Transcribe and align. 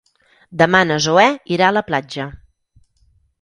Demà 0.61 0.79
na 0.91 0.97
Zoè 1.07 1.25
irà 1.57 1.67
a 1.67 1.75
la 1.79 1.85
platja. 1.91 2.27